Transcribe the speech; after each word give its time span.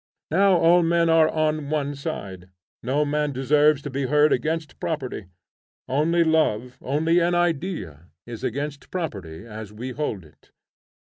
Now 0.31 0.57
all 0.57 0.81
men 0.81 1.09
are 1.09 1.29
on 1.29 1.69
one 1.69 1.93
side. 1.93 2.49
No 2.81 3.05
man 3.05 3.33
deserves 3.33 3.83
to 3.83 3.91
be 3.91 4.07
heard 4.07 4.33
against 4.33 4.79
property. 4.79 5.27
Only 5.87 6.23
Love, 6.23 6.79
only 6.81 7.19
an 7.19 7.35
Idea, 7.35 8.07
is 8.25 8.43
against 8.43 8.89
property 8.89 9.45
as 9.45 9.71
we 9.71 9.91
hold 9.91 10.25
it. 10.25 10.49